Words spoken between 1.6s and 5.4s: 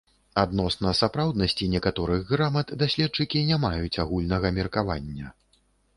некаторых грамат даследчыкі не маюць агульнага меркавання.